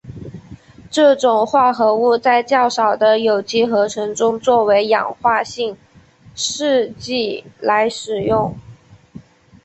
[0.89, 5.77] 这种化合物在较少的有机合成中作为氧化性
[6.33, 8.55] 试剂来使用。